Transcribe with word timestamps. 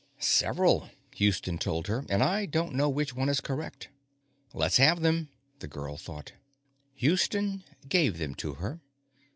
_Several, 0.23 0.89
Houston 1.17 1.59
told 1.59 1.85
her. 1.85 2.07
And 2.09 2.23
I 2.23 2.47
don't 2.47 2.73
know 2.73 2.89
which 2.89 3.13
one 3.13 3.29
is 3.29 3.39
correct. 3.39 3.89
Let's 4.51 4.77
have 4.77 5.01
them, 5.01 5.29
the 5.59 5.67
girl 5.67 5.95
thought. 5.95 6.31
Houston 6.95 7.63
gave 7.87 8.17
them 8.17 8.33
to 8.33 8.55
her. 8.55 8.79